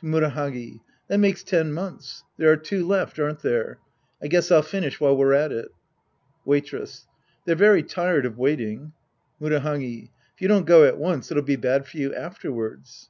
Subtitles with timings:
[0.00, 2.24] (To Murahagi.) That makes ten months.
[2.36, 3.78] There are two left, aren't there?
[4.22, 5.68] I guess I'll finish while we're at it.
[6.44, 7.06] Waitress.
[7.46, 8.92] They're very tired of waiting.
[9.40, 10.10] Murahagi.
[10.34, 13.08] If you don't go at once, it'll be bad for you afterwards.